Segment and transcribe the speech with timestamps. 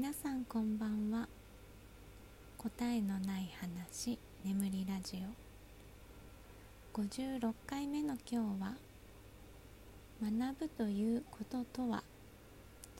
[0.00, 1.28] 皆さんこんばんは。
[2.56, 5.22] 答えのない話眠りラジ
[6.94, 6.98] オ。
[6.98, 8.76] 56回目の今日は
[10.22, 12.02] 学ぶということとは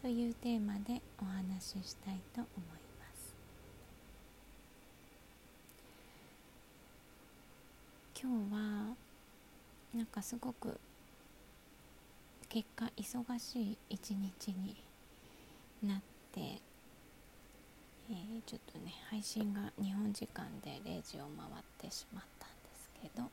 [0.03, 2.51] というテーマでお話ししたいと思い
[2.99, 3.35] ます。
[8.23, 8.95] 今日は
[9.95, 10.79] なんかすごく
[12.51, 14.77] 結果忙しい一日に
[15.83, 16.61] なって
[18.11, 23.29] えー、ちょっとね配信が日本時間で0時を回ってしまったんですけど。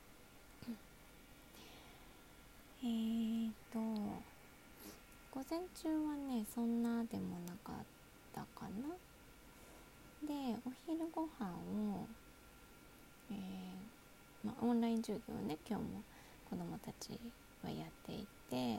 [2.83, 3.79] えーと
[5.31, 7.85] 午前中はねそんなでもなかっ
[8.33, 8.95] たかな。
[10.27, 12.07] でお昼ご飯を
[13.31, 16.03] えー、まあ、オンライン授業ね今日も
[16.49, 17.19] 子どもたち
[17.63, 18.77] はやっていて。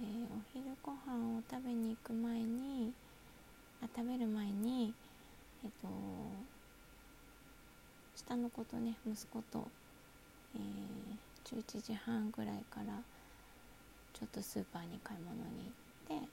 [0.00, 2.92] でお昼ご飯を食べに行く前に
[3.82, 4.94] あ食べる前に
[5.64, 5.88] えっと
[8.14, 9.66] 下の子とね息子と、
[10.56, 13.02] えー、11時半ぐらいから
[14.12, 15.72] ちょっとスーパーに買い物に
[16.08, 16.28] 行って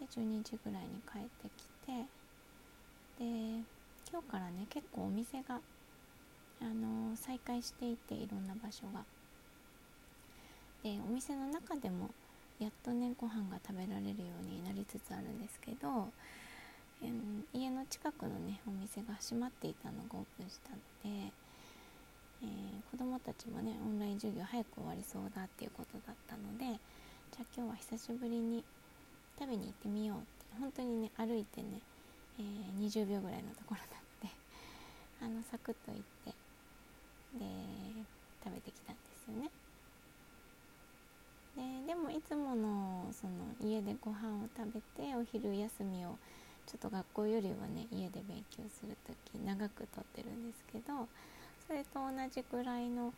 [0.00, 2.04] で12時ぐらいに帰ってきて
[3.18, 3.64] で
[4.10, 5.60] 今日からね結構お店が
[6.60, 9.04] あの再開していていろんな場所が。
[10.82, 12.08] でお店の中でも
[12.60, 16.12] やっとねご飯が食べられるようになりつつあるんですけど、
[17.02, 21.32] えー、家の近くのねお店が閉まっていたのがオープンしたので、
[22.42, 26.76] えー、子どもたちもねオンライン授業早く終わりそうだっていうことだったので
[27.32, 28.62] じゃあ今日は久しぶりに
[29.40, 30.28] 食べに行ってみようって
[30.60, 31.80] 本当にね歩いてね、
[32.38, 34.28] えー、20秒ぐらいのところなので
[35.24, 36.36] あのサクッと行って
[37.40, 37.46] で
[38.44, 39.48] 食べてきたんですよね。
[41.56, 46.16] ででもいつものその家でご飯を食べてお昼休みを
[46.66, 51.08] ちょっと学校よりはね家で勉強する時長くとってるんですけど
[51.66, 53.12] それと同じぐらいの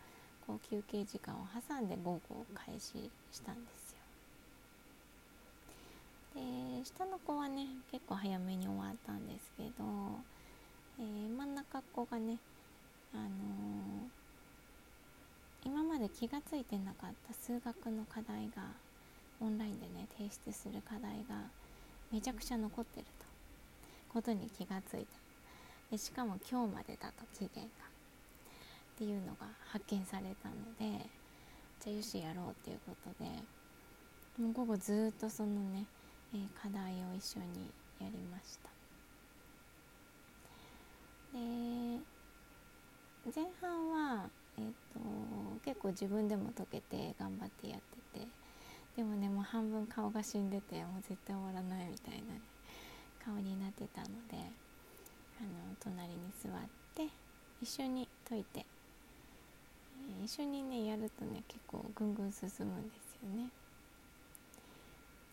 [0.47, 1.38] こう休憩時間を
[1.69, 3.98] 挟んで午後を開始したんですよ。
[6.34, 9.71] で下の子はね結構早めに終わったんですけど、
[10.98, 12.38] えー、真ん中っ子がね
[13.15, 14.22] あのー
[15.65, 18.62] 今まで気が付いてなかった数学の課題が
[19.41, 21.37] オンラインでね提出する課題が
[22.11, 23.23] めちゃくちゃ残ってると。
[24.12, 25.06] ことに気がついた。
[25.91, 27.93] でしかも今日までだと期限が。
[28.95, 31.06] っていうのが発見されたので
[31.81, 33.31] じゃあよしやろうっていうことで
[34.39, 35.87] もう午後ずっとそのね、
[36.34, 37.71] えー、課題を一緒に
[38.01, 38.69] やりました。
[41.33, 41.39] で
[43.34, 44.28] 前半は
[44.59, 45.01] えーと、
[45.65, 47.81] 結構自分でも解けて頑張ってやっ
[48.13, 48.27] てて
[48.97, 52.41] でもねもう半分顔が死んでてもう絶対終わらないみたいな、ね、
[53.25, 54.37] 顔になってたので
[55.41, 55.49] あの
[55.81, 56.53] 隣に座っ
[56.95, 57.09] て
[57.63, 63.49] 一緒に解いて、えー、一緒にねやるとね結構ぐんぐん進むんですよね。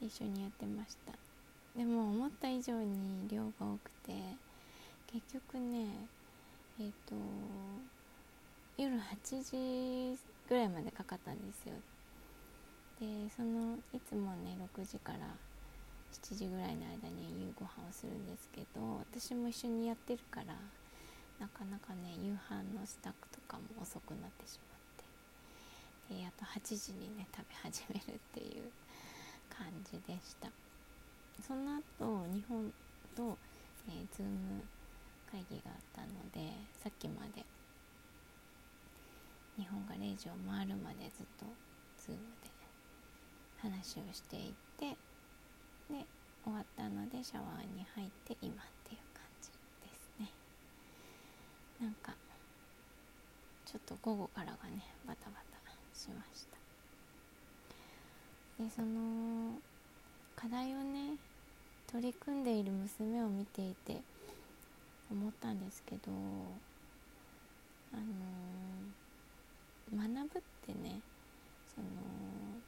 [0.02, 1.12] 一緒にやってました。
[1.78, 4.14] でも思った以上に量が多くて
[5.08, 5.88] 結局ね
[6.80, 7.16] えっ、ー、と
[8.80, 10.18] 夜8時
[10.48, 11.76] ぐらいまでかかったんですよ。
[13.02, 15.20] でそのいつもね6時から
[16.16, 20.56] 7時ぐらいの間に夕ご飯をするんですけど私も一緒にやってるから
[21.44, 24.58] なかなかね夕飯の支度とかも遅くなってし
[26.08, 26.24] まって。
[26.24, 28.72] であと8時にね食べ始めるっていう
[29.52, 30.48] 感じでした。
[31.46, 32.72] その後日本
[33.14, 33.38] と、
[33.90, 34.64] えー、ズーム
[35.30, 37.44] 会議があったのでさっきまで
[39.60, 41.46] 日本が0時を回るまでずっと
[42.00, 42.22] Zoom で
[43.58, 44.96] 話をしていて
[45.92, 46.06] で
[46.46, 48.56] 終わったのでシャワーに入って今っ
[48.88, 49.50] ていう感じ
[49.84, 50.32] ですね。
[51.82, 52.16] なんか
[53.66, 55.60] ちょっと午後からがねバタバタ
[55.94, 56.58] しました。
[58.64, 59.60] でその
[60.38, 61.18] 課題をね
[61.92, 64.02] 取り組んでいる娘を見ていて
[65.12, 66.02] 思ったんですけど
[67.92, 68.79] あのー
[70.14, 71.02] 学ぶってね
[71.76, 71.88] その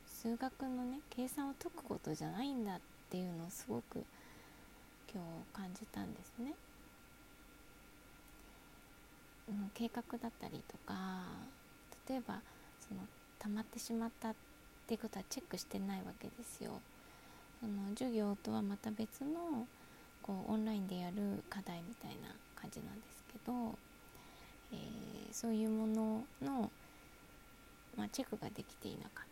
[0.05, 2.79] 数学のね計算を解くことじゃないんだっ
[3.09, 4.03] ていうのをすごく
[5.13, 5.21] 今
[5.53, 6.53] 日感じたんですね。
[9.49, 10.93] うん、計画だったりとか
[12.07, 12.39] 例えば
[12.79, 13.01] その
[13.39, 14.35] 溜まってしまったっ
[14.87, 16.79] ていうことはチェックしてないわけですよ。
[17.59, 19.67] その授業とはまた別の
[20.21, 23.75] こうオンラインでやる課題みたいな感じなんですけど、
[24.71, 26.71] えー、そういうものの
[27.97, 29.25] まあ、チェックができていなかっ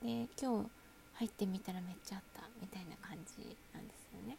[0.00, 0.06] た。
[0.06, 0.70] で今日
[1.14, 4.36] 入ってみたらめっちゃあったみたいな感じなんですよね。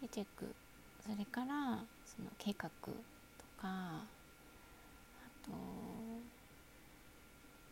[0.00, 0.54] でチェック。
[1.02, 2.92] それからその計画と
[3.60, 4.02] かあ
[5.42, 5.50] と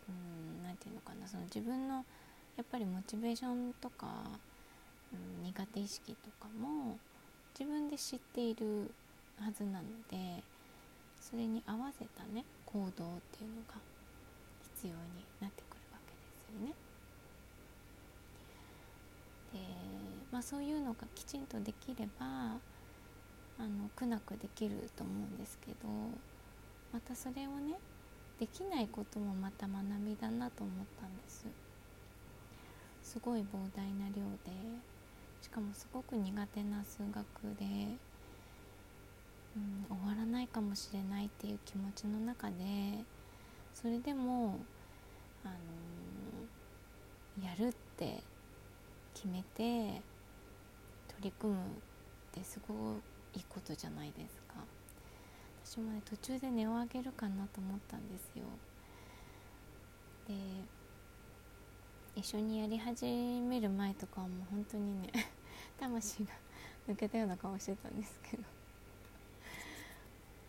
[0.09, 1.27] うん何て言うのかな。
[1.27, 2.05] その自分の
[2.57, 4.07] やっぱりモチベーションとか、
[5.13, 6.97] うん、苦手意識とかも
[7.57, 8.91] 自分で知っている
[9.39, 10.43] はずなので
[11.29, 13.75] それに合わせたね行動っていうのが
[14.75, 14.97] 必要に
[15.39, 16.73] なってくるわけですよね。
[19.53, 19.59] で
[20.31, 22.25] まあそういうのがきちんとできれば
[23.59, 25.89] あの苦なくできると思うんですけど
[26.93, 27.75] またそれをね
[28.39, 31.45] できないこともまた学びだなと思ったんです
[33.03, 33.45] すごい膨
[33.75, 34.51] 大な量で
[35.41, 37.25] しかもすごく苦手な数学
[37.59, 37.65] で、
[39.55, 42.55] うん、終わらないかもしれないっていう気持ちの中で
[43.73, 44.59] それでも、
[45.45, 48.21] あのー、やるって
[49.13, 50.01] 決めて
[51.07, 51.63] 取り組むっ
[52.33, 52.73] てすご
[53.33, 54.55] いいことじゃないですか。
[55.63, 58.43] 私もね途中で値を上げるかなと思ったんですよ。
[60.27, 60.33] で
[62.15, 65.09] 一緒にやり始める前とかはもう本当にね
[65.79, 66.31] 魂が
[66.87, 68.58] 抜けたような顔してたんですけど。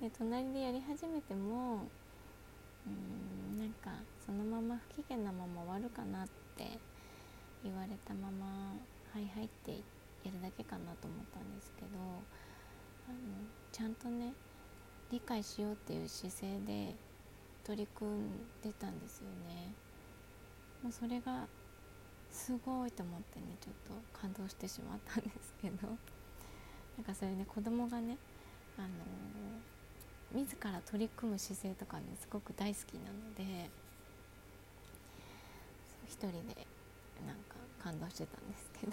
[0.00, 1.88] で隣でやり始めても
[2.86, 3.90] うんなんか
[4.24, 6.78] そのまま不機嫌なまま終わるかなって
[7.62, 8.74] 言われたまま
[9.12, 9.72] 「はいはい」って
[10.24, 11.88] やるだけかなと思ったんですけど
[13.08, 13.18] あの
[13.72, 14.32] ちゃんとね
[15.10, 16.94] 理解しようっていう姿勢で
[17.64, 18.30] 取り組ん
[18.62, 19.74] でたんですよね。
[20.82, 21.46] もうそれが
[22.30, 23.74] すごいと思ってねちょっ
[24.12, 28.16] と感動してしまったんですけどなんかそれね子供がね
[28.78, 28.90] あのー、
[30.32, 33.68] 自ら取り組む姿勢とかねすごく大好きなので
[36.06, 36.66] 一人で
[37.26, 38.92] なんか感動してたんですけど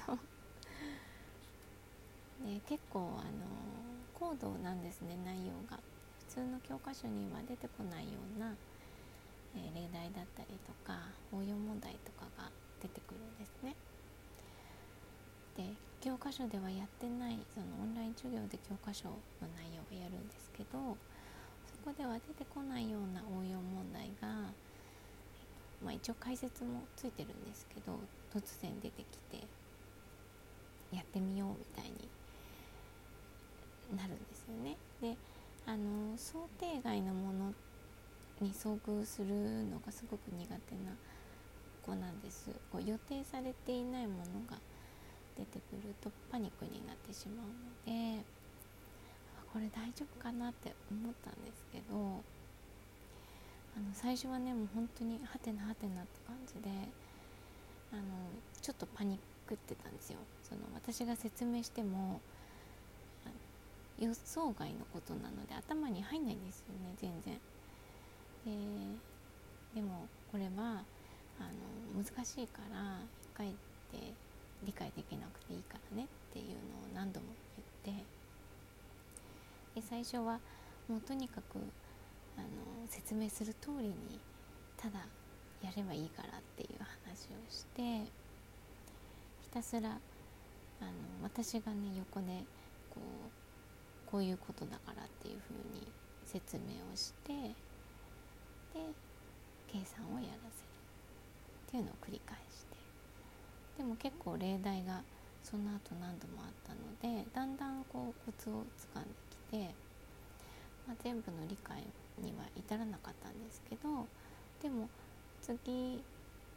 [2.45, 3.45] で 結構あの
[4.13, 5.79] 高度なんですね内容が
[6.19, 8.55] 普通の教科書には出てこないような、
[9.55, 12.51] えー、例題だったりとか応用問題とかが
[12.81, 13.75] 出てくるんですね。
[15.55, 19.17] で教科書ではやってないそのオンライン授業で教科書の
[19.55, 20.95] 内容をやるんですけど
[21.87, 24.27] そこでは出てこないような応用問題が、
[25.81, 27.97] まあ、一応解説もついてるんですけど
[28.35, 29.47] 突然出てきて
[30.93, 32.09] やってみようみたいに
[33.97, 34.75] なるんですよね。
[34.99, 35.15] で
[35.65, 37.53] あの想定外のもの
[38.41, 40.51] に遭遇するのがすごく苦手
[40.83, 40.91] な
[41.85, 44.57] 子なんですこう予定されていないものが
[45.37, 48.25] 出てくるとパニックになってしまうので
[49.53, 52.21] これ大丈夫かなって思ったんですけど
[53.75, 56.69] あの最初はねもう本当にハテナハテナって感じで
[57.91, 58.01] あの
[58.61, 60.19] ちょっとパニックってたんですよ。
[60.43, 62.19] その私が説明しても
[63.99, 67.39] 予想外のことなので頭に入んないんですよね全然。
[68.45, 70.83] ででもこれは
[71.39, 71.43] あ
[71.95, 73.47] の難しいから一回
[73.91, 74.13] で
[74.63, 76.55] 理解できなくていいからねっていうのを
[76.95, 77.27] 何度も
[77.85, 78.03] 言って
[79.77, 80.39] で最初は
[80.89, 81.59] もうとにかく
[82.35, 82.47] あの
[82.89, 83.93] 説明する通りに
[84.75, 85.05] ただ
[85.61, 88.09] やればいいからっていう話をして
[89.43, 89.89] ひたすら
[90.81, 92.43] あの私がね横で
[92.89, 95.85] こうこういうことだからっていうふうに
[96.25, 97.53] 説明をしてで
[99.67, 100.73] 計算をやらせる
[101.67, 102.77] っていうのを繰り返して。
[103.77, 105.03] でも結構例題が
[105.43, 109.09] その後何度もあったのでだんだんこうコツをつかんで
[109.47, 109.57] きて、
[110.87, 111.83] まあ、全部の理解
[112.21, 114.07] には至らなかったんですけど
[114.61, 114.89] でも
[115.41, 116.01] 次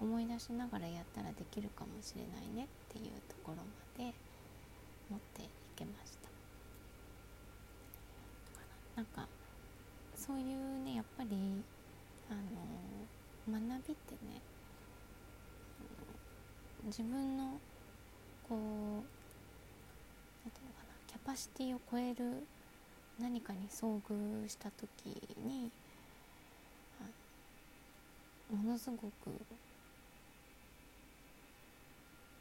[0.01, 3.63] 思い出しながらやったらできるかもしれないねっていうところま
[4.05, 4.15] で
[5.11, 6.31] 持っていけました。
[8.97, 9.27] なんか
[10.17, 11.37] そういうねやっぱり
[12.31, 14.41] あの学びってね
[16.87, 17.59] 自分の
[18.49, 18.59] こう
[20.45, 22.47] 何て言うのかなキャパシティを超える
[23.21, 24.89] 何かに遭遇した時
[25.45, 25.71] に
[28.51, 29.11] ものすごく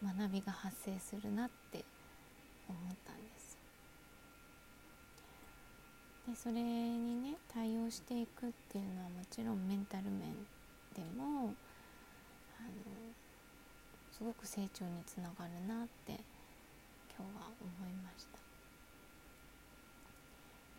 [0.04, 1.84] 学びが発生するなって
[2.68, 3.58] 思ったんです。
[6.28, 10.34] でそれにね対応していくっていうのはもちろんメンタル面
[10.96, 11.54] でも
[12.60, 12.70] あの
[14.12, 16.20] すごく成長につながるなって今
[17.18, 18.40] 日は思いました、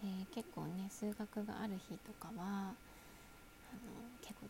[0.02, 2.74] えー、結構ね数学がある日とかはあの
[4.20, 4.46] 結構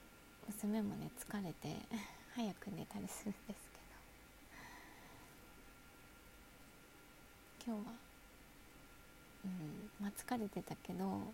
[0.47, 1.77] 娘もね疲れて
[2.35, 3.79] 早く寝たりするんですけ
[7.65, 7.73] ど。
[7.73, 7.93] 今日は
[9.45, 11.33] うんまあ疲れてたけど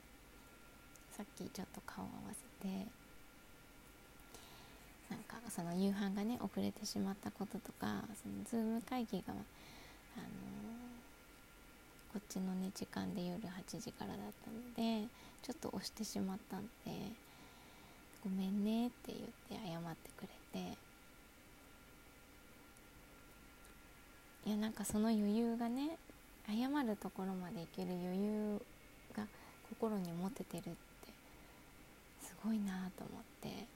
[1.12, 2.86] さっきちょっと顔を合わせて
[5.08, 9.32] なんかその夕飯がね遅れてしまったこととかそのズーム会議が、
[10.16, 10.24] あの、
[12.28, 15.06] ちのね時間で夜8時からだったので
[15.42, 17.12] ちょっと押してしまったんで
[18.22, 20.78] 「ごめんね」って言って謝ってくれて
[24.46, 25.98] いやなんかその余裕がね
[26.46, 28.62] 謝るところまでいける余裕
[29.16, 29.26] が
[29.68, 30.76] 心に持ててるって
[32.20, 33.66] すごいなと思って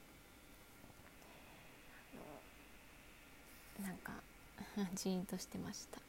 [3.81, 4.13] なんか
[4.95, 5.99] ジーンとしてました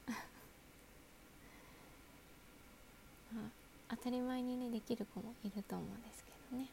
[3.34, 3.50] ま
[3.88, 6.66] あ、当たり前にねできる子もいると思うんですけどね。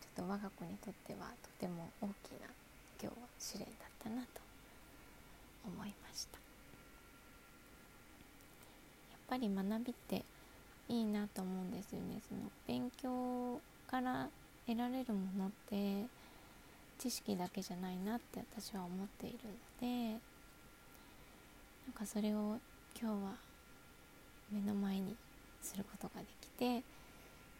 [0.00, 2.48] ちょっと我が子にとってはとても大きな
[3.00, 4.40] 今日は試練だったなと
[5.64, 6.38] 思いました。
[9.12, 10.24] やっぱり学びって
[10.88, 12.20] いいなと思うんですよね。
[12.28, 14.28] その勉強から
[14.66, 16.04] 得られるものって
[16.98, 20.20] 知識だけじゃないなって私は思っているので。
[21.86, 22.60] なんかそれを
[23.00, 23.32] 今日は
[24.52, 25.16] 目の前に
[25.62, 26.82] することができて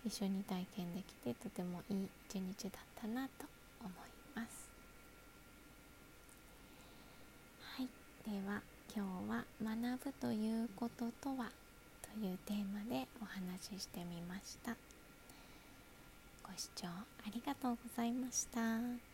[0.05, 3.47] 一緒に体験できてとてもいい一日だったなと
[3.81, 3.93] 思い
[4.35, 4.71] ます
[7.77, 7.89] はい
[8.25, 8.63] では
[8.95, 11.51] 今日は「学ぶということとは?」
[12.03, 14.77] というテーマでお話ししてみました
[16.43, 19.10] ご視聴ありがとうございました。